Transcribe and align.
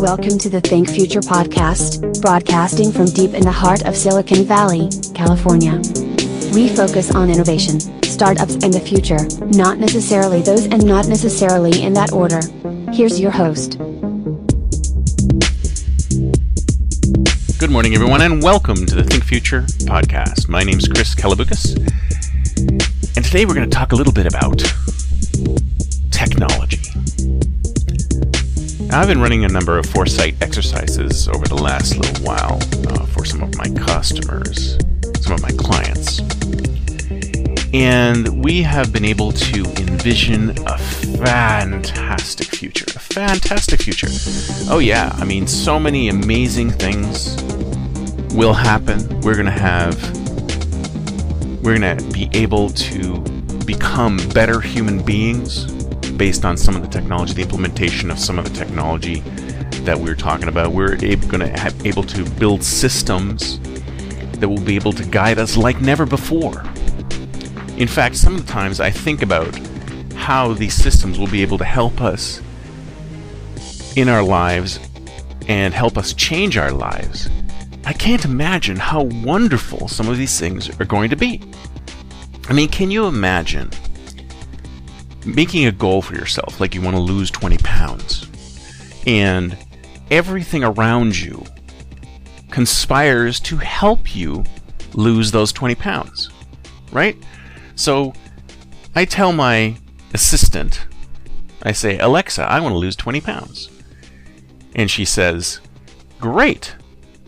Welcome 0.00 0.38
to 0.38 0.48
the 0.48 0.60
Think 0.60 0.88
Future 0.88 1.18
podcast, 1.18 2.22
broadcasting 2.22 2.92
from 2.92 3.06
deep 3.06 3.34
in 3.34 3.42
the 3.42 3.50
heart 3.50 3.84
of 3.84 3.96
Silicon 3.96 4.44
Valley, 4.44 4.88
California. 5.12 5.82
We 6.54 6.68
focus 6.68 7.12
on 7.12 7.28
innovation, 7.28 7.80
startups, 8.04 8.54
and 8.62 8.72
the 8.72 8.78
future, 8.78 9.18
not 9.46 9.78
necessarily 9.78 10.40
those 10.40 10.66
and 10.66 10.86
not 10.86 11.08
necessarily 11.08 11.82
in 11.82 11.94
that 11.94 12.12
order. 12.12 12.40
Here's 12.92 13.18
your 13.18 13.32
host. 13.32 13.78
Good 17.58 17.70
morning, 17.70 17.94
everyone, 17.96 18.22
and 18.22 18.40
welcome 18.40 18.86
to 18.86 18.94
the 18.94 19.02
Think 19.02 19.24
Future 19.24 19.62
podcast. 19.62 20.48
My 20.48 20.62
name 20.62 20.78
is 20.78 20.86
Chris 20.86 21.16
Kalaboukis, 21.16 21.76
and 23.16 23.24
today 23.24 23.46
we're 23.46 23.54
going 23.54 23.68
to 23.68 23.76
talk 23.76 23.90
a 23.90 23.96
little 23.96 24.12
bit 24.12 24.26
about 24.26 24.62
technology. 26.12 26.57
Now, 28.88 29.00
I've 29.02 29.06
been 29.06 29.20
running 29.20 29.44
a 29.44 29.48
number 29.48 29.76
of 29.76 29.84
foresight 29.84 30.36
exercises 30.40 31.28
over 31.28 31.46
the 31.46 31.54
last 31.54 31.98
little 31.98 32.24
while 32.24 32.58
uh, 32.88 33.04
for 33.04 33.22
some 33.22 33.42
of 33.42 33.54
my 33.58 33.68
customers, 33.68 34.78
some 35.20 35.34
of 35.34 35.42
my 35.42 35.50
clients. 35.58 36.20
And 37.74 38.42
we 38.42 38.62
have 38.62 38.90
been 38.90 39.04
able 39.04 39.32
to 39.32 39.64
envision 39.76 40.56
a 40.66 40.78
fantastic 40.78 42.46
future. 42.46 42.86
A 42.96 42.98
fantastic 42.98 43.82
future. 43.82 44.08
Oh, 44.72 44.78
yeah. 44.78 45.14
I 45.16 45.24
mean, 45.26 45.46
so 45.46 45.78
many 45.78 46.08
amazing 46.08 46.70
things 46.70 47.36
will 48.32 48.54
happen. 48.54 49.20
We're 49.20 49.34
going 49.34 49.44
to 49.44 49.50
have, 49.50 50.02
we're 51.62 51.78
going 51.78 51.98
to 51.98 52.02
be 52.10 52.30
able 52.32 52.70
to 52.70 53.20
become 53.66 54.16
better 54.30 54.62
human 54.62 55.04
beings 55.04 55.77
based 56.18 56.44
on 56.44 56.56
some 56.56 56.76
of 56.76 56.82
the 56.82 56.88
technology, 56.88 57.32
the 57.32 57.42
implementation 57.42 58.10
of 58.10 58.18
some 58.18 58.38
of 58.38 58.44
the 58.44 58.50
technology 58.50 59.20
that 59.84 59.98
we're 59.98 60.16
talking 60.16 60.48
about. 60.48 60.72
We're 60.72 60.96
going 60.96 61.40
to 61.40 61.48
have 61.48 61.86
able 61.86 62.02
to 62.02 62.28
build 62.32 62.62
systems 62.62 63.60
that 64.40 64.48
will 64.48 64.60
be 64.60 64.76
able 64.76 64.92
to 64.92 65.04
guide 65.04 65.38
us 65.38 65.56
like 65.56 65.80
never 65.80 66.04
before. 66.04 66.62
In 67.76 67.88
fact, 67.88 68.16
some 68.16 68.34
of 68.34 68.46
the 68.46 68.52
times 68.52 68.80
I 68.80 68.90
think 68.90 69.22
about 69.22 69.56
how 70.14 70.52
these 70.52 70.74
systems 70.74 71.18
will 71.18 71.28
be 71.28 71.42
able 71.42 71.58
to 71.58 71.64
help 71.64 72.00
us 72.00 72.42
in 73.96 74.08
our 74.08 74.22
lives 74.22 74.80
and 75.46 75.72
help 75.72 75.96
us 75.96 76.12
change 76.12 76.58
our 76.58 76.72
lives. 76.72 77.28
I 77.84 77.92
can't 77.92 78.24
imagine 78.24 78.76
how 78.76 79.04
wonderful 79.04 79.88
some 79.88 80.08
of 80.08 80.18
these 80.18 80.38
things 80.38 80.68
are 80.80 80.84
going 80.84 81.08
to 81.10 81.16
be. 81.16 81.40
I 82.48 82.52
mean, 82.52 82.68
can 82.68 82.90
you 82.90 83.06
imagine 83.06 83.70
making 85.34 85.66
a 85.66 85.72
goal 85.72 86.02
for 86.02 86.14
yourself, 86.14 86.60
like 86.60 86.74
you 86.74 86.82
want 86.82 86.96
to 86.96 87.02
lose 87.02 87.30
20 87.30 87.58
pounds, 87.58 88.26
and 89.06 89.56
everything 90.10 90.64
around 90.64 91.18
you 91.18 91.44
conspires 92.50 93.38
to 93.40 93.56
help 93.56 94.16
you 94.16 94.44
lose 94.94 95.30
those 95.30 95.52
20 95.52 95.74
pounds, 95.74 96.30
right? 96.92 97.16
So 97.74 98.12
I 98.94 99.04
tell 99.04 99.32
my 99.32 99.76
assistant, 100.14 100.86
I 101.62 101.72
say, 101.72 101.98
Alexa, 101.98 102.42
I 102.42 102.60
want 102.60 102.72
to 102.72 102.78
lose 102.78 102.96
20 102.96 103.20
pounds. 103.20 103.70
And 104.74 104.90
she 104.90 105.04
says, 105.04 105.60
Great. 106.20 106.74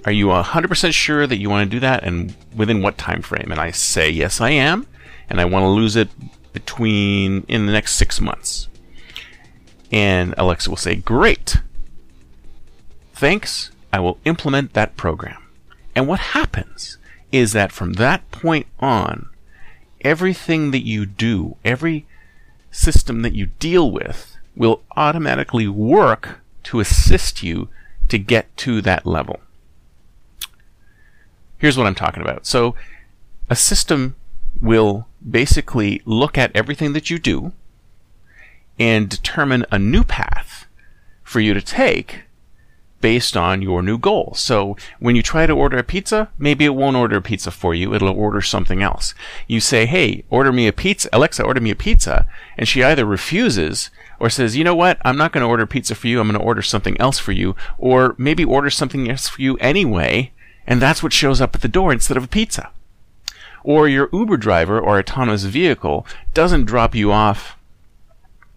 Are 0.05 0.13
you 0.13 0.29
100% 0.29 0.93
sure 0.95 1.27
that 1.27 1.37
you 1.37 1.51
want 1.51 1.71
to 1.71 1.77
do 1.77 1.81
that 1.81 2.05
and 2.05 2.35
within 2.57 2.81
what 2.83 2.97
time 2.97 3.23
frame? 3.23 3.53
And 3.53 3.61
I 3.61 3.71
say, 3.71 4.11
Yes, 4.11 4.41
I 4.41 4.51
am. 4.51 4.87
And 5.29 5.41
I 5.41 5.45
want 5.45 5.63
to 5.65 5.69
lose 5.69 5.97
it 5.97 6.09
between 6.53 7.45
in 7.49 7.67
the 7.67 7.73
next 7.73 7.95
six 7.95 8.21
months. 8.21 8.69
And 9.93 10.35
Alexa 10.37 10.71
will 10.71 10.77
say, 10.77 10.97
Great. 10.97 11.59
Thanks. 13.13 13.71
I 13.93 14.01
will 14.01 14.19
implement 14.25 14.73
that 14.75 14.97
program. 14.97 15.43
And 15.95 16.07
what 16.07 16.21
happens 16.21 16.99
is 17.33 17.53
that 17.53 17.73
from 17.73 17.95
that 17.95 18.29
point 18.31 18.67
on, 18.79 19.29
everything 20.01 20.71
that 20.71 20.87
you 20.87 21.07
do, 21.07 21.57
every 21.65 22.07
system 22.71 23.23
that 23.23 23.35
you 23.35 23.47
deal 23.59 23.91
with, 23.91 24.37
will 24.57 24.83
automatically 24.97 25.69
work 25.69 26.41
to 26.65 26.81
assist 26.81 27.43
you 27.43 27.69
to 28.09 28.19
get 28.19 28.55
to 28.59 28.81
that 28.83 29.07
level. 29.07 29.41
Here's 31.59 31.77
what 31.77 31.87
I'm 31.87 31.95
talking 31.95 32.23
about. 32.23 32.47
So, 32.47 32.75
a 33.49 33.57
system 33.57 34.17
will 34.61 35.07
basically 35.29 36.03
look 36.05 36.37
at 36.39 36.55
everything 36.55 36.93
that 36.93 37.11
you 37.11 37.19
do 37.19 37.53
and 38.79 39.09
determine 39.09 39.65
a 39.71 39.79
new 39.79 40.05
path 40.05 40.67
for 41.23 41.41
you 41.41 41.55
to 41.55 41.63
take 41.63 42.23
based 43.01 43.37
on 43.37 43.63
your 43.63 43.83
new 43.83 43.99
goal. 43.99 44.33
So 44.37 44.77
when 44.99 45.17
you 45.17 45.23
try 45.23 45.47
to 45.47 45.53
order 45.53 45.79
a 45.79 45.83
pizza, 45.83 46.31
maybe 46.39 46.65
it 46.65 46.75
won't 46.75 46.97
order 46.97 47.17
a 47.17 47.23
pizza 47.23 47.51
for 47.51 47.75
you. 47.75 47.95
It'll 47.95 48.11
order 48.11 48.43
something 48.43 48.83
else. 48.83 49.15
You 49.47 49.61
say, 49.61 49.87
Hey, 49.87 50.25
order 50.29 50.53
me 50.53 50.67
a 50.67 50.73
pizza. 50.73 51.09
Alexa, 51.13 51.43
order 51.43 51.61
me 51.61 51.71
a 51.71 51.77
pizza. 51.77 52.27
And 52.59 52.69
she 52.69 52.83
either 52.83 53.05
refuses 53.05 53.91
or 54.19 54.29
says, 54.29 54.57
you 54.57 54.65
know 54.65 54.75
what? 54.75 54.99
I'm 55.03 55.17
not 55.17 55.33
going 55.33 55.43
to 55.43 55.49
order 55.49 55.67
pizza 55.67 55.95
for 55.95 56.09
you. 56.09 56.21
I'm 56.21 56.29
going 56.29 56.39
to 56.39 56.45
order 56.45 56.63
something 56.63 57.01
else 57.01 57.19
for 57.19 57.33
you. 57.33 57.57
Or 57.79 58.15
maybe 58.19 58.45
order 58.45 58.69
something 58.69 59.11
else 59.11 59.29
for 59.29 59.41
you 59.41 59.57
anyway. 59.59 60.33
And 60.67 60.81
that's 60.81 61.03
what 61.03 61.15
shows 61.15 61.41
up 61.41 61.55
at 61.55 61.63
the 61.63 61.69
door 61.69 61.93
instead 61.93 62.19
of 62.19 62.25
a 62.25 62.29
pizza 62.29 62.71
or 63.63 63.89
your 63.89 64.09
Uber 64.13 64.37
driver 64.37 64.81
or 64.81 64.99
autonomous 64.99 65.45
vehicle 65.45 66.07
doesn't 66.35 66.65
drop 66.65 66.95
you 66.95 67.13
off 67.13 67.57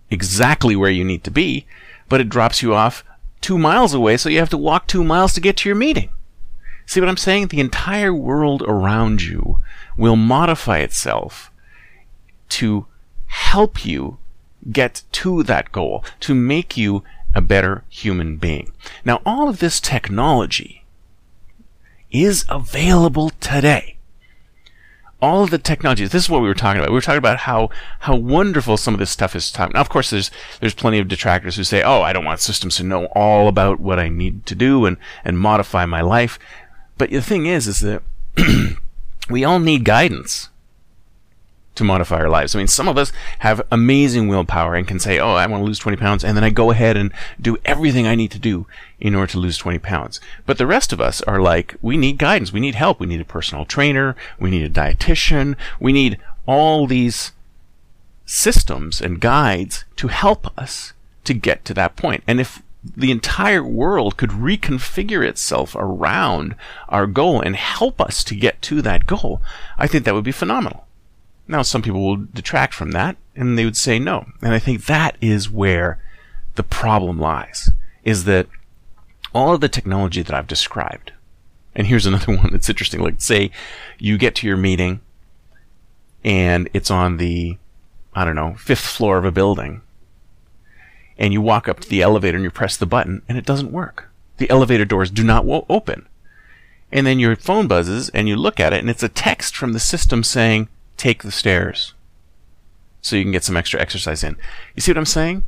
exactly 0.10 0.76
where 0.76 0.92
you 0.92 1.04
need 1.04 1.24
to 1.24 1.32
be, 1.32 1.66
but 2.10 2.22
it 2.22 2.30
drops 2.30 2.62
you 2.62 2.74
off 2.74 3.04
two 3.42 3.58
miles 3.58 3.94
away, 3.94 4.18
so 4.18 4.30
you 4.30 4.40
have 4.40 4.50
to 4.50 4.58
walk 4.58 4.88
two 4.88 5.04
miles 5.04 5.34
to 5.34 5.42
get 5.42 5.58
to 5.58 5.70
your 5.70 5.76
meeting. 5.76 6.10
See 6.86 7.00
what 7.00 7.10
I'm 7.10 7.18
saying? 7.18 7.48
The 7.48 7.60
entire 7.60 8.14
world 8.14 8.62
around 8.64 9.22
you 9.22 9.60
will 9.98 10.16
modify 10.16 10.80
itself 10.80 11.52
to 12.50 12.86
help 13.28 13.86
you 13.86 14.18
get 14.72 15.04
to 15.12 15.44
that 15.44 15.72
goal, 15.72 16.04
to 16.22 16.36
make 16.36 16.78
you 16.78 17.04
a 17.34 17.42
better 17.42 17.84
human 17.90 18.38
being. 18.38 18.72
Now, 19.04 19.22
all 19.26 19.50
of 19.50 19.60
this 19.60 19.80
technology 19.80 20.84
is 22.12 22.46
available 22.48 23.32
today 23.40 23.98
all 25.24 25.42
of 25.42 25.52
the 25.52 25.58
technologies. 25.58 26.12
This 26.12 26.24
is 26.24 26.30
what 26.30 26.42
we 26.42 26.50
were 26.50 26.54
talking 26.54 26.82
about. 26.82 26.90
We 26.90 26.96
were 26.96 27.02
talking 27.02 27.18
about 27.18 27.38
how 27.38 27.70
how 28.00 28.14
wonderful 28.14 28.76
some 28.76 28.94
of 28.94 29.00
this 29.00 29.10
stuff 29.10 29.38
is. 29.38 29.58
Now, 29.58 29.70
of 29.76 29.88
course, 29.88 30.10
there's 30.10 30.30
there's 30.60 30.74
plenty 30.74 31.00
of 31.00 31.08
detractors 31.08 31.56
who 31.56 31.64
say, 31.64 31.82
"Oh, 31.82 32.02
I 32.02 32.12
don't 32.12 32.26
want 32.26 32.42
systems 32.42 32.76
to 32.76 32.84
know 32.84 33.06
all 33.16 33.48
about 33.48 33.80
what 33.80 34.00
I 34.00 34.10
need 34.10 34.46
to 34.48 34.54
do 34.54 34.86
and 34.86 34.98
and 35.24 35.40
modify 35.40 35.86
my 35.86 36.02
life." 36.02 36.38
But 36.98 37.10
the 37.10 37.22
thing 37.22 37.46
is, 37.46 37.68
is 37.68 37.80
that 37.80 38.04
we 39.30 39.46
all 39.46 39.60
need 39.60 39.86
guidance 39.86 40.50
to 41.76 41.84
modify 41.84 42.18
our 42.18 42.30
lives. 42.30 42.56
I 42.56 42.60
mean, 42.60 42.68
some 42.68 42.88
of 42.88 42.98
us 42.98 43.12
have 43.40 43.62
amazing 43.72 44.28
willpower 44.28 44.76
and 44.76 44.88
can 44.88 45.00
say, 45.00 45.20
Oh, 45.20 45.34
I 45.34 45.48
want 45.48 45.62
to 45.62 45.66
lose 45.66 45.80
20 45.80 45.98
pounds. 45.98 46.24
And 46.24 46.38
then 46.38 46.44
I 46.44 46.50
go 46.50 46.72
ahead 46.72 46.98
and 46.98 47.12
do 47.42 47.58
everything 47.66 48.08
I 48.08 48.16
need 48.16 48.32
to 48.32 48.40
do 48.40 48.68
in 49.00 49.16
order 49.16 49.32
to 49.32 49.40
lose 49.40 49.58
20 49.58 49.80
pounds. 49.80 50.20
But 50.46 50.58
the 50.58 50.68
rest 50.68 50.94
of 50.94 51.02
us 51.02 51.22
are 51.22 51.42
like, 51.42 51.76
we 51.82 51.98
need 51.98 52.18
guidance. 52.18 52.54
We 52.54 52.60
need 52.60 52.76
help. 52.76 53.00
We 53.00 53.08
need 53.08 53.22
a 53.22 53.26
personal 53.26 53.66
trainer. 53.66 54.16
We 54.40 54.52
need 54.52 54.64
a 54.64 54.70
dietitian. 54.70 55.56
We 55.80 55.94
need 55.94 56.20
all 56.46 56.88
these 56.88 57.32
systems 58.26 59.02
and 59.02 59.20
guides 59.20 59.86
to 59.98 60.08
help 60.08 60.58
us 60.58 60.94
to 61.24 61.34
get 61.34 61.66
to 61.66 61.74
that 61.74 61.96
point. 61.96 62.24
And 62.28 62.40
if 62.40 62.62
the 62.84 63.12
entire 63.12 63.64
world 63.64 64.18
could 64.18 64.32
reconfigure 64.32 65.26
itself 65.26 65.76
around 65.78 66.56
our 66.90 67.08
goal 67.08 67.42
and 67.42 67.56
help 67.56 68.02
us 68.02 68.24
to 68.26 68.36
get 68.36 68.62
to 68.64 68.82
that 68.82 69.06
goal, 69.06 69.42
I 69.78 69.88
think 69.88 70.04
that 70.06 70.14
would 70.14 70.24
be 70.24 70.32
phenomenal. 70.32 70.86
Now, 71.48 71.62
some 71.62 71.82
people 71.82 72.06
will 72.06 72.18
detract 72.18 72.74
from 72.74 72.92
that 72.92 73.18
and 73.36 73.58
they 73.58 73.66
would 73.66 73.78
say 73.78 74.00
no. 74.00 74.28
And 74.42 74.54
I 74.54 74.60
think 74.60 74.86
that 74.86 75.18
is 75.22 75.50
where 75.50 76.00
the 76.56 76.64
problem 76.64 77.20
lies, 77.20 77.70
is 78.04 78.26
that 78.26 78.48
all 79.34 79.54
of 79.54 79.62
the 79.62 79.70
technology 79.70 80.22
that 80.22 80.36
I've 80.36 80.48
described, 80.48 81.12
and 81.76 81.88
here's 81.88 82.06
another 82.08 82.36
one 82.36 82.52
that's 82.52 82.70
interesting. 82.70 83.02
Like, 83.02 83.22
say 83.22 83.52
you 83.98 84.18
get 84.18 84.36
to 84.36 84.48
your 84.48 84.58
meeting 84.58 85.02
and 86.24 86.70
it's 86.74 86.92
on 86.92 87.18
the, 87.18 87.58
I 88.14 88.24
don't 88.24 88.36
know, 88.36 88.56
fifth 88.56 88.86
floor 88.86 89.18
of 89.18 89.26
a 89.26 89.32
building. 89.32 89.82
and 91.18 91.34
you 91.34 91.42
walk 91.42 91.68
up 91.68 91.80
to 91.80 91.90
the 91.90 92.02
elevator 92.02 92.38
and 92.38 92.44
you 92.44 92.52
press 92.52 92.78
the 92.78 92.86
button 92.86 93.22
and 93.28 93.38
it 93.38 93.46
doesn't 93.46 93.72
work. 93.72 94.10
The 94.38 94.50
elevator 94.50 94.86
doors 94.86 95.12
do 95.12 95.24
not 95.24 95.46
open. 95.70 96.08
And 96.92 97.06
then 97.08 97.20
your 97.20 97.36
phone 97.36 97.68
buzzes 97.68 98.10
and 98.10 98.28
you 98.28 98.36
look 98.36 98.60
at 98.60 98.74
it 98.74 98.80
and 98.80 98.90
it's 98.90 99.04
a 99.04 99.10
text 99.10 99.56
from 99.56 99.74
the 99.74 99.80
system 99.80 100.24
saying, 100.24 100.70
take 100.98 101.24
the 101.24 101.32
stairs. 101.32 101.94
So 103.02 103.16
you 103.16 103.24
can 103.24 103.32
get 103.32 103.44
some 103.44 103.58
extra 103.58 103.82
exercise 103.82 104.24
in. 104.24 104.38
You 104.76 104.82
see 104.82 104.92
what 104.92 104.98
I'm 104.98 105.06
saying? 105.06 105.44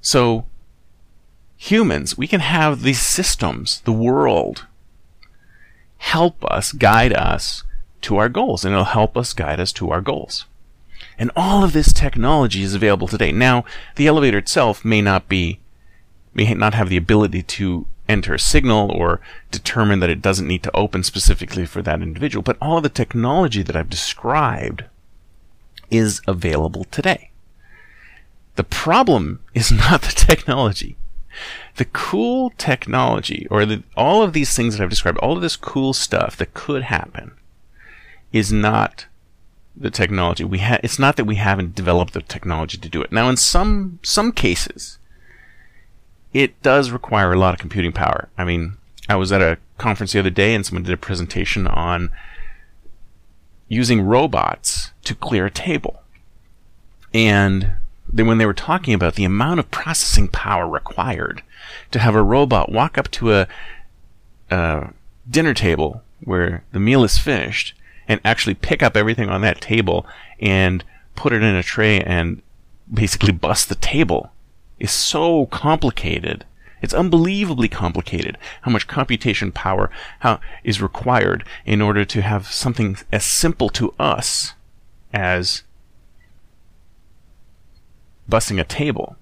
So 0.00 0.46
humans, 1.56 2.16
we 2.16 2.26
can 2.26 2.40
have 2.40 2.82
these 2.82 3.00
systems, 3.00 3.80
the 3.80 3.92
world, 3.92 4.66
help 5.98 6.44
us, 6.44 6.72
guide 6.72 7.12
us 7.12 7.64
to 8.02 8.16
our 8.16 8.28
goals, 8.28 8.64
and 8.64 8.72
it'll 8.72 8.84
help 8.84 9.16
us 9.16 9.32
guide 9.32 9.60
us 9.60 9.72
to 9.72 9.90
our 9.90 10.00
goals. 10.00 10.46
And 11.18 11.30
all 11.34 11.64
of 11.64 11.72
this 11.72 11.92
technology 11.92 12.62
is 12.62 12.74
available 12.74 13.08
today. 13.08 13.32
Now, 13.32 13.64
the 13.96 14.06
elevator 14.06 14.38
itself 14.38 14.84
may 14.84 15.00
not 15.00 15.28
be, 15.28 15.60
may 16.34 16.52
not 16.54 16.74
have 16.74 16.88
the 16.88 16.96
ability 16.96 17.42
to 17.42 17.86
enter 18.08 18.34
a 18.34 18.38
signal 18.38 18.90
or 18.90 19.20
determine 19.50 20.00
that 20.00 20.10
it 20.10 20.22
doesn't 20.22 20.46
need 20.46 20.62
to 20.62 20.76
open 20.76 21.02
specifically 21.02 21.66
for 21.66 21.82
that 21.82 22.02
individual, 22.02 22.42
but 22.42 22.56
all 22.60 22.76
of 22.76 22.82
the 22.82 22.88
technology 22.88 23.62
that 23.62 23.76
I've 23.76 23.90
described 23.90 24.84
is 25.90 26.20
available 26.26 26.84
today. 26.84 27.30
The 28.56 28.64
problem 28.64 29.40
is 29.54 29.70
not 29.72 30.02
the 30.02 30.12
technology. 30.12 30.96
The 31.76 31.84
cool 31.84 32.50
technology, 32.56 33.46
or 33.50 33.66
the, 33.66 33.82
all 33.96 34.22
of 34.22 34.32
these 34.32 34.56
things 34.56 34.76
that 34.76 34.82
I've 34.82 34.90
described, 34.90 35.18
all 35.18 35.36
of 35.36 35.42
this 35.42 35.56
cool 35.56 35.92
stuff 35.92 36.36
that 36.38 36.54
could 36.54 36.84
happen, 36.84 37.32
is 38.32 38.50
not 38.50 39.06
the 39.76 39.90
technology. 39.90 40.44
We 40.44 40.60
ha- 40.60 40.80
it's 40.82 40.98
not 40.98 41.16
that 41.16 41.26
we 41.26 41.36
haven't 41.36 41.74
developed 41.74 42.14
the 42.14 42.22
technology 42.22 42.78
to 42.78 42.88
do 42.88 43.02
it. 43.02 43.12
Now, 43.12 43.28
in 43.28 43.36
some 43.36 43.98
some 44.02 44.32
cases, 44.32 44.98
it 46.36 46.60
does 46.60 46.90
require 46.90 47.32
a 47.32 47.38
lot 47.38 47.54
of 47.54 47.60
computing 47.60 47.92
power. 47.92 48.28
I 48.36 48.44
mean, 48.44 48.76
I 49.08 49.16
was 49.16 49.32
at 49.32 49.40
a 49.40 49.56
conference 49.78 50.12
the 50.12 50.18
other 50.18 50.28
day, 50.28 50.54
and 50.54 50.66
someone 50.66 50.82
did 50.82 50.92
a 50.92 50.98
presentation 50.98 51.66
on 51.66 52.10
using 53.68 54.02
robots 54.02 54.92
to 55.04 55.14
clear 55.14 55.46
a 55.46 55.50
table, 55.50 56.02
and 57.14 57.72
then 58.06 58.26
when 58.26 58.36
they 58.36 58.44
were 58.44 58.52
talking 58.52 58.92
about 58.92 59.14
the 59.14 59.24
amount 59.24 59.60
of 59.60 59.70
processing 59.70 60.28
power 60.28 60.68
required 60.68 61.42
to 61.90 61.98
have 61.98 62.14
a 62.14 62.22
robot 62.22 62.70
walk 62.70 62.98
up 62.98 63.10
to 63.12 63.32
a, 63.32 63.48
a 64.50 64.90
dinner 65.28 65.54
table 65.54 66.02
where 66.22 66.64
the 66.72 66.78
meal 66.78 67.02
is 67.02 67.16
finished 67.18 67.72
and 68.06 68.20
actually 68.26 68.54
pick 68.54 68.82
up 68.82 68.94
everything 68.94 69.30
on 69.30 69.40
that 69.40 69.62
table 69.62 70.06
and 70.38 70.84
put 71.14 71.32
it 71.32 71.42
in 71.42 71.56
a 71.56 71.62
tray 71.62 71.98
and 72.00 72.42
basically 72.92 73.32
bust 73.32 73.70
the 73.70 73.74
table 73.74 74.30
is 74.78 74.90
so 74.90 75.46
complicated. 75.46 76.44
It's 76.82 76.94
unbelievably 76.94 77.68
complicated 77.68 78.36
how 78.62 78.70
much 78.70 78.86
computation 78.86 79.50
power 79.50 79.90
how, 80.20 80.40
is 80.62 80.82
required 80.82 81.44
in 81.64 81.80
order 81.80 82.04
to 82.04 82.22
have 82.22 82.46
something 82.48 82.96
as 83.12 83.24
simple 83.24 83.68
to 83.70 83.94
us 83.98 84.54
as 85.12 85.62
bussing 88.28 88.60
a 88.60 88.64
table 88.64 89.16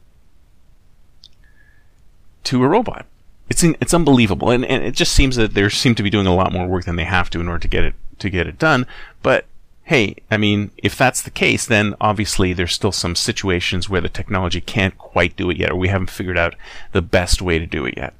to 2.45 2.63
a 2.63 2.69
robot. 2.69 3.07
It's 3.49 3.63
it's 3.63 3.95
unbelievable, 3.95 4.51
and, 4.51 4.65
and 4.65 4.83
it 4.83 4.95
just 4.95 5.13
seems 5.13 5.37
that 5.37 5.55
they 5.55 5.69
seem 5.69 5.95
to 5.97 6.03
be 6.03 6.11
doing 6.11 6.27
a 6.27 6.35
lot 6.35 6.53
more 6.53 6.67
work 6.67 6.85
than 6.85 6.97
they 6.97 7.05
have 7.05 7.29
to 7.31 7.41
in 7.41 7.49
order 7.49 7.61
to 7.61 7.69
get 7.69 7.85
it 7.85 7.95
to 8.19 8.31
get 8.31 8.47
it 8.47 8.59
done. 8.59 8.87
But 9.23 9.45
hey, 9.85 10.17
I 10.31 10.39
mean, 10.39 10.71
if 10.79 10.97
that's 10.97 11.23
the 11.23 11.31
case, 11.31 11.67
then 11.67 11.95
obviously 12.01 12.53
there's 12.53 12.73
still 12.73 12.93
some 12.93 13.15
situations 13.15 13.89
where 13.89 14.01
the 14.01 14.09
technology 14.09 14.61
can't 14.61 14.97
quite 14.97 15.37
do 15.37 15.51
it 15.51 15.59
yet, 15.59 15.73
or 15.73 15.77
we 15.77 15.89
haven't 15.89 16.11
figured 16.11 16.39
out 16.39 16.55
the 16.93 17.03
best 17.03 17.43
way 17.43 17.59
to 17.59 17.67
do 17.67 17.85
it 17.85 17.95
yet. 17.97 18.15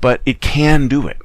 But 0.00 0.22
it 0.24 0.40
can 0.40 0.88
do 0.88 1.06
it. 1.06 1.18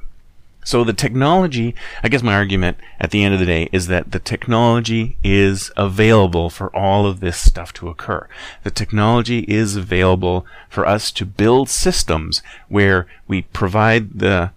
So 0.64 0.82
the 0.82 0.92
technology, 0.92 1.76
I 2.02 2.08
guess 2.08 2.24
my 2.24 2.34
argument 2.34 2.78
at 2.98 3.12
the 3.12 3.22
end 3.22 3.32
of 3.32 3.40
the 3.40 3.46
day 3.46 3.68
is 3.70 3.86
that 3.86 4.10
the 4.10 4.18
technology 4.18 5.16
is 5.22 5.70
available 5.76 6.50
for 6.50 6.74
all 6.74 7.06
of 7.06 7.20
this 7.20 7.38
stuff 7.38 7.72
to 7.74 7.88
occur. 7.88 8.28
The 8.64 8.72
technology 8.72 9.44
is 9.46 9.76
available 9.76 10.44
for 10.68 10.84
us 10.84 11.12
to 11.12 11.24
build 11.24 11.68
systems 11.70 12.42
where 12.68 13.06
we 13.28 13.42
provide 13.42 14.18
the, 14.18 14.50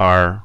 our 0.00 0.44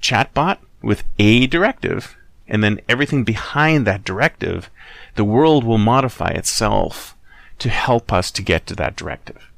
chatbot 0.00 0.58
with 0.80 1.02
a 1.18 1.48
directive 1.48 2.16
and 2.52 2.62
then 2.62 2.80
everything 2.88 3.24
behind 3.24 3.84
that 3.84 4.04
directive, 4.04 4.70
the 5.16 5.24
world 5.24 5.64
will 5.64 5.78
modify 5.78 6.28
itself 6.28 7.16
to 7.58 7.68
help 7.68 8.12
us 8.12 8.30
to 8.30 8.42
get 8.42 8.68
to 8.68 8.76
that 8.76 8.94
directive. 8.94 9.50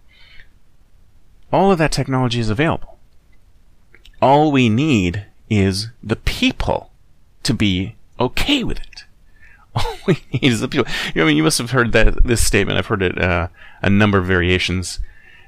All 1.53 1.71
of 1.71 1.77
that 1.77 1.93
technology 1.93 2.41
is 2.41 2.49
available 2.49 2.95
all 4.25 4.51
we 4.51 4.71
need 4.71 5.27
is 5.51 5.89
the 6.03 6.17
people 6.17 6.91
to 7.43 7.53
be 7.53 7.95
okay 8.19 8.65
with 8.65 8.79
it. 8.79 9.05
All 9.75 9.97
we 10.07 10.19
need 10.33 10.45
is 10.45 10.61
the 10.61 10.69
people. 10.69 10.91
You 11.15 11.21
know, 11.21 11.25
I 11.25 11.27
mean, 11.27 11.37
you 11.37 11.43
must 11.43 11.59
have 11.59 11.73
heard 11.73 11.93
that 11.93 12.25
this 12.25 12.43
statement. 12.43 12.79
I've 12.79 12.87
heard 12.87 13.03
it 13.03 13.21
uh, 13.21 13.49
a 13.83 13.91
number 13.91 14.19
of 14.19 14.25
variations 14.25 15.01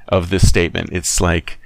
of 0.08 0.28
this 0.30 0.46
statement. 0.46 0.90
It's 0.92 1.20
like 1.20 1.58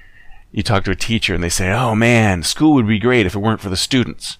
you 0.52 0.62
talk 0.62 0.84
to 0.84 0.90
a 0.90 0.96
teacher 0.96 1.34
and 1.34 1.42
they 1.42 1.48
say, 1.48 1.72
"Oh 1.72 1.94
man, 1.94 2.42
school 2.42 2.74
would 2.74 2.86
be 2.86 2.98
great 2.98 3.24
if 3.24 3.34
it 3.34 3.38
weren't 3.38 3.62
for 3.62 3.70
the 3.70 3.78
students," 3.78 4.36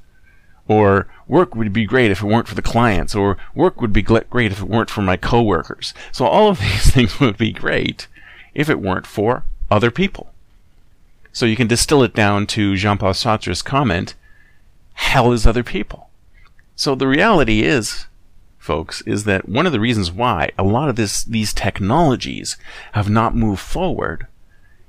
or 0.70 1.08
"Work 1.26 1.56
would 1.56 1.72
be 1.72 1.84
great 1.84 2.12
if 2.12 2.22
it 2.22 2.26
weren't 2.26 2.46
for 2.46 2.54
the 2.54 2.62
clients," 2.62 3.12
or 3.12 3.36
"Work 3.56 3.80
would 3.80 3.92
be 3.92 4.02
great 4.02 4.52
if 4.52 4.60
it 4.60 4.68
weren't 4.68 4.88
for 4.88 5.02
my 5.02 5.16
coworkers." 5.16 5.92
So 6.12 6.26
all 6.26 6.48
of 6.48 6.60
these 6.60 6.92
things 6.92 7.18
would 7.18 7.36
be 7.36 7.50
great 7.50 8.06
if 8.54 8.70
it 8.70 8.80
weren't 8.80 9.06
for 9.06 9.42
other 9.68 9.90
people. 9.90 10.32
So 11.32 11.44
you 11.44 11.56
can 11.56 11.66
distill 11.66 12.04
it 12.04 12.14
down 12.14 12.46
to 12.54 12.76
Jean-Paul 12.76 13.14
Sartre's 13.14 13.62
comment, 13.62 14.14
hell 14.94 15.32
is 15.32 15.44
other 15.44 15.64
people. 15.64 16.08
So 16.76 16.94
the 16.94 17.08
reality 17.08 17.62
is, 17.62 18.06
folks, 18.58 19.00
is 19.02 19.24
that 19.24 19.48
one 19.48 19.66
of 19.66 19.72
the 19.72 19.80
reasons 19.80 20.12
why 20.12 20.50
a 20.56 20.62
lot 20.62 20.88
of 20.88 20.94
this, 20.94 21.24
these 21.24 21.52
technologies 21.52 22.56
have 22.92 23.10
not 23.10 23.34
moved 23.34 23.60
forward 23.60 24.28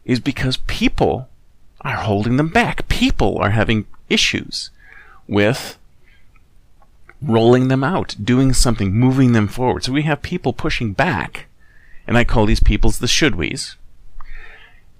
is 0.06 0.19
because 0.19 0.57
people 0.68 1.27
are 1.81 1.95
holding 1.95 2.38
them 2.38 2.50
back. 2.50 2.88
People 2.88 3.39
are 3.39 3.51
having 3.51 3.88
issues 4.10 4.69
with 5.31 5.80
rolling 7.22 7.69
them 7.69 7.83
out, 7.83 8.16
doing 8.24 8.54
something, 8.54 8.94
moving 8.94 9.31
them 9.31 9.48
forward. 9.48 9.83
So 9.83 9.92
we 9.92 10.04
have 10.04 10.22
people 10.22 10.54
pushing 10.54 10.94
back, 10.94 11.48
and 12.06 12.18
I 12.18 12.24
call 12.24 12.45
these 12.45 12.60
peoples 12.60 13.00
the 13.00 13.07
should 13.07 13.36
we's 13.36 13.78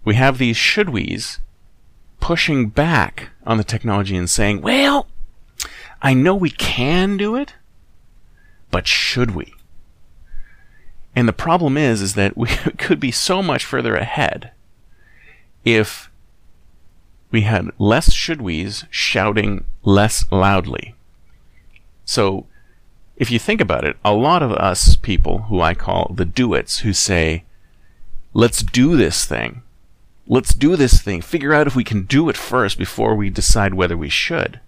we 0.04 0.16
have 0.16 0.38
these 0.38 0.58
should 0.58 0.90
we's 0.90 1.40
pushing 2.20 2.70
back 2.70 3.30
on 3.46 3.58
the 3.58 3.64
technology 3.64 4.16
and 4.16 4.30
saying, 4.30 4.62
well, 4.62 5.08
I 6.02 6.14
know 6.14 6.36
we 6.36 6.50
can 6.50 7.18
do 7.18 7.36
it, 7.36 7.56
but 8.70 8.88
should 8.88 9.32
we? 9.32 9.54
And 11.16 11.28
the 11.28 11.34
problem 11.34 11.78
is, 11.78 12.02
is 12.02 12.16
that 12.16 12.38
we 12.38 12.48
could 12.78 13.00
be 13.00 13.12
so 13.12 13.42
much 13.44 13.66
further 13.66 13.96
ahead 13.96 14.52
if 15.64 16.10
we 17.32 17.42
had 17.42 17.70
less 17.80 18.12
should 18.12 18.42
we's 18.42 18.86
shouting 18.90 19.66
less 19.84 20.30
loudly. 20.32 20.96
So, 22.06 22.46
if 23.16 23.32
you 23.32 23.40
think 23.40 23.62
about 23.62 23.86
it, 23.86 23.98
a 24.04 24.14
lot 24.14 24.44
of 24.44 24.52
us 24.52 24.96
people 24.96 25.44
who 25.44 25.62
I 25.62 25.74
call 25.74 26.12
the 26.16 26.26
do 26.26 26.54
its 26.54 26.80
who 26.80 26.94
say, 26.94 27.44
let's 28.34 28.64
do 28.64 28.96
this 28.96 29.26
thing, 29.26 29.62
Let's 30.32 30.54
do 30.54 30.78
this 30.78 31.02
thing. 31.02 31.22
Figure 31.22 31.54
out 31.54 31.68
if 31.68 31.76
we 31.76 31.84
can 31.84 32.04
do 32.04 32.30
it 32.30 32.38
first 32.38 32.78
before 32.78 33.16
we 33.16 33.30
decide 33.30 33.74
whether 33.74 33.98
we 33.98 34.08
should. 34.08 34.62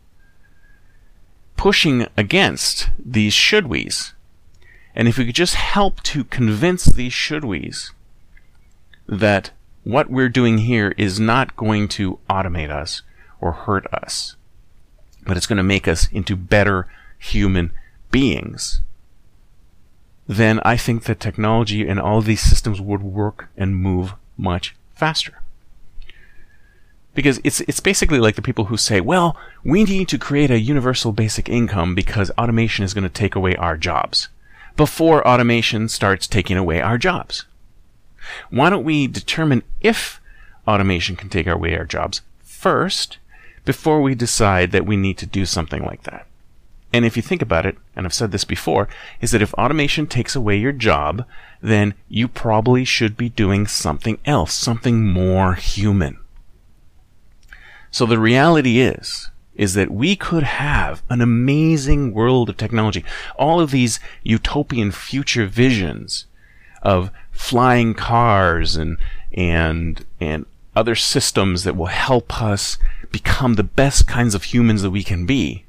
Pushing 1.56 2.08
against 2.18 2.90
these 3.00 3.34
should 3.34 3.68
we's. 3.68 4.14
And 4.94 5.08
if 5.08 5.18
we 5.18 5.26
could 5.26 5.36
just 5.36 5.56
help 5.56 6.04
to 6.04 6.26
convince 6.26 6.84
these 6.84 7.14
should 7.14 7.46
we's 7.46 7.94
that 9.08 9.52
what 9.84 10.10
we're 10.10 10.30
doing 10.30 10.60
here 10.60 10.94
is 10.98 11.20
not 11.20 11.56
going 11.56 11.88
to 11.90 12.20
automate 12.30 12.70
us 12.70 13.02
or 13.42 13.52
hurt 13.52 13.86
us, 13.94 14.36
but 15.26 15.38
it's 15.38 15.48
going 15.48 15.58
to 15.58 15.64
make 15.64 15.88
us 15.88 16.08
into 16.12 16.36
better 16.36 16.88
human 17.20 17.72
beings, 18.12 18.82
then 20.28 20.60
I 20.64 20.78
think 20.78 21.04
that 21.04 21.20
technology 21.20 21.88
and 21.88 22.00
all 22.00 22.22
these 22.22 22.42
systems 22.42 22.80
would 22.80 23.04
work 23.04 23.50
and 23.58 23.76
move 23.76 24.14
much 24.38 24.76
faster 24.96 25.44
because 27.14 27.40
it's 27.44 27.62
it's 27.62 27.80
basically 27.80 28.20
like 28.20 28.36
the 28.36 28.42
people 28.42 28.66
who 28.66 28.78
say, 28.78 29.00
"Well, 29.02 29.38
we 29.64 29.84
need 29.84 30.08
to 30.10 30.18
create 30.18 30.52
a 30.52 30.60
universal 30.60 31.12
basic 31.12 31.50
income 31.50 31.96
because 31.96 32.32
automation 32.32 32.84
is 32.86 32.94
going 32.94 33.04
to 33.04 33.10
take 33.10 33.36
away 33.36 33.56
our 33.56 33.78
jobs." 33.78 34.30
Before 34.76 35.28
automation 35.28 35.88
starts 35.88 36.26
taking 36.26 36.58
away 36.58 36.82
our 36.82 36.98
jobs. 36.98 37.46
Why 38.50 38.70
don't 38.70 38.84
we 38.84 39.08
determine 39.08 39.64
if 39.82 40.22
automation 40.68 41.16
can 41.16 41.30
take 41.30 41.48
away 41.48 41.78
our 41.78 41.86
jobs 41.86 42.22
first 42.42 43.18
before 43.66 44.02
we 44.02 44.16
decide 44.16 44.72
that 44.72 44.86
we 44.86 44.98
need 44.98 45.18
to 45.20 45.26
do 45.26 45.46
something 45.46 45.84
like 45.84 46.04
that? 46.04 46.28
And 46.94 47.06
if 47.06 47.16
you 47.16 47.24
think 47.24 47.42
about 47.42 47.66
it, 47.66 47.76
and 47.96 48.06
I've 48.06 48.14
said 48.14 48.32
this 48.32 48.46
before, 48.46 48.88
is 49.20 49.32
that 49.32 49.42
if 49.42 49.54
automation 49.56 50.06
takes 50.06 50.36
away 50.36 50.58
your 50.58 50.72
job, 50.72 51.26
then 51.60 51.96
you 52.08 52.28
probably 52.28 52.86
should 52.86 53.18
be 53.18 53.30
doing 53.30 53.66
something 53.66 54.20
else, 54.26 54.54
something 54.54 55.12
more 55.12 55.56
human. 55.56 56.20
So 57.90 58.06
the 58.06 58.20
reality 58.20 58.80
is, 58.80 59.32
is 59.56 59.74
that 59.74 59.92
we 59.92 60.16
could 60.16 60.44
have 60.44 61.02
an 61.10 61.22
amazing 61.22 62.14
world 62.14 62.50
of 62.50 62.58
technology. 62.58 63.04
All 63.38 63.60
of 63.60 63.72
these 63.72 64.00
utopian 64.24 64.92
future 64.92 65.48
visions 65.48 66.28
of 66.82 67.12
flying 67.34 67.94
cars 67.94 68.78
and, 68.78 68.98
and, 69.34 70.06
and 70.22 70.46
other 70.76 70.96
systems 70.96 71.64
that 71.64 71.76
will 71.76 71.88
help 71.88 72.42
us 72.42 72.78
become 73.12 73.56
the 73.56 73.64
best 73.64 74.08
kinds 74.08 74.34
of 74.34 74.46
humans 74.46 74.82
that 74.82 74.92
we 74.92 75.04
can 75.04 75.26
be 75.26 75.66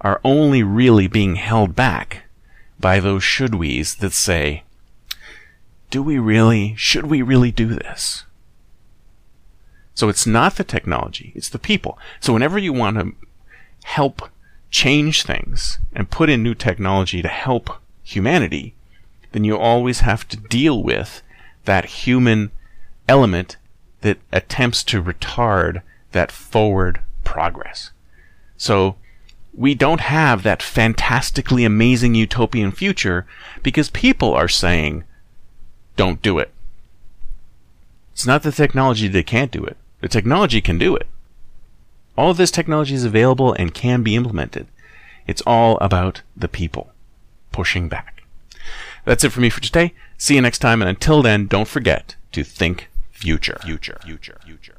are 0.00 0.20
only 0.22 0.62
really 0.62 1.06
being 1.06 1.36
held 1.36 1.74
back 1.74 2.24
by 2.78 3.00
those 3.00 3.22
should 3.22 3.54
we's 3.54 3.96
that 3.96 4.12
say, 4.12 4.62
do 5.90 6.02
we 6.02 6.18
really, 6.18 6.74
should 6.76 7.06
we 7.06 7.22
really 7.22 7.50
do 7.50 7.66
this? 7.66 8.24
So 9.94 10.08
it's 10.08 10.26
not 10.26 10.56
the 10.56 10.64
technology, 10.64 11.32
it's 11.34 11.48
the 11.48 11.58
people. 11.58 11.98
So 12.20 12.32
whenever 12.32 12.58
you 12.58 12.72
want 12.72 12.98
to 12.98 13.12
help 13.84 14.30
change 14.70 15.24
things 15.24 15.78
and 15.92 16.10
put 16.10 16.30
in 16.30 16.42
new 16.42 16.54
technology 16.54 17.20
to 17.20 17.28
help 17.28 17.70
humanity, 18.02 18.74
then 19.32 19.44
you 19.44 19.56
always 19.56 20.00
have 20.00 20.26
to 20.28 20.36
deal 20.36 20.82
with 20.82 21.22
that 21.64 21.84
human 21.84 22.50
element 23.08 23.56
that 24.00 24.18
attempts 24.32 24.82
to 24.84 25.02
retard 25.02 25.82
that 26.12 26.32
forward 26.32 27.00
progress. 27.24 27.90
So 28.56 28.96
we 29.54 29.74
don't 29.74 30.00
have 30.00 30.42
that 30.42 30.62
fantastically 30.62 31.64
amazing 31.64 32.14
utopian 32.14 32.72
future 32.72 33.26
because 33.62 33.90
people 33.90 34.32
are 34.32 34.48
saying, 34.48 35.04
don't 35.96 36.22
do 36.22 36.38
it. 36.38 36.50
It's 38.12 38.26
not 38.26 38.42
the 38.42 38.52
technology 38.52 39.08
that 39.08 39.26
can't 39.26 39.50
do 39.50 39.64
it. 39.64 39.76
The 40.00 40.08
technology 40.08 40.60
can 40.60 40.78
do 40.78 40.96
it. 40.96 41.06
All 42.16 42.30
of 42.30 42.36
this 42.36 42.50
technology 42.50 42.94
is 42.94 43.04
available 43.04 43.52
and 43.54 43.74
can 43.74 44.02
be 44.02 44.16
implemented. 44.16 44.66
It's 45.26 45.42
all 45.46 45.78
about 45.78 46.22
the 46.36 46.48
people 46.48 46.92
pushing 47.52 47.88
back. 47.88 48.19
That's 49.10 49.24
it 49.24 49.30
for 49.30 49.40
me 49.40 49.50
for 49.50 49.60
today. 49.60 49.92
See 50.18 50.36
you 50.36 50.40
next 50.40 50.60
time, 50.60 50.80
and 50.80 50.88
until 50.88 51.20
then, 51.20 51.48
don't 51.48 51.66
forget 51.66 52.14
to 52.30 52.44
think 52.44 52.88
future. 53.10 53.58
Future. 53.64 53.98
Future. 54.04 54.38
Future. 54.46 54.76